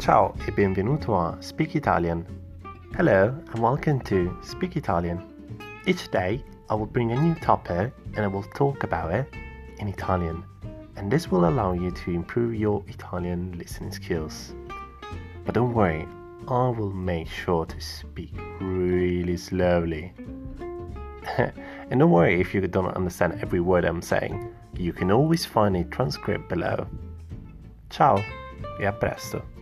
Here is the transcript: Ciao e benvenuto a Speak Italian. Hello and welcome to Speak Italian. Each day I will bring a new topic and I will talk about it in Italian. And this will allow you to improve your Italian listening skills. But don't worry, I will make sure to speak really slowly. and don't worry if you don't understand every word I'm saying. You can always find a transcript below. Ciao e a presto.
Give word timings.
Ciao 0.00 0.34
e 0.46 0.50
benvenuto 0.50 1.14
a 1.14 1.36
Speak 1.40 1.74
Italian. 1.74 2.24
Hello 2.96 3.34
and 3.52 3.58
welcome 3.58 4.00
to 4.00 4.34
Speak 4.42 4.76
Italian. 4.76 5.20
Each 5.84 6.10
day 6.10 6.42
I 6.70 6.74
will 6.74 6.86
bring 6.86 7.12
a 7.12 7.20
new 7.20 7.34
topic 7.34 7.92
and 8.14 8.24
I 8.24 8.26
will 8.26 8.46
talk 8.54 8.82
about 8.82 9.12
it 9.12 9.28
in 9.78 9.88
Italian. 9.88 10.42
And 10.96 11.12
this 11.12 11.30
will 11.30 11.44
allow 11.44 11.74
you 11.74 11.90
to 11.90 12.12
improve 12.12 12.54
your 12.54 12.82
Italian 12.88 13.58
listening 13.58 13.92
skills. 13.92 14.54
But 15.44 15.54
don't 15.54 15.74
worry, 15.74 16.08
I 16.48 16.68
will 16.70 16.94
make 16.94 17.28
sure 17.28 17.66
to 17.66 17.78
speak 17.78 18.32
really 18.58 19.36
slowly. 19.36 20.14
and 21.36 22.00
don't 22.00 22.10
worry 22.10 22.40
if 22.40 22.54
you 22.54 22.66
don't 22.66 22.96
understand 22.96 23.38
every 23.42 23.60
word 23.60 23.84
I'm 23.84 24.00
saying. 24.00 24.48
You 24.72 24.94
can 24.94 25.10
always 25.12 25.44
find 25.44 25.76
a 25.76 25.84
transcript 25.84 26.48
below. 26.48 26.86
Ciao 27.90 28.24
e 28.80 28.86
a 28.86 28.92
presto. 28.92 29.59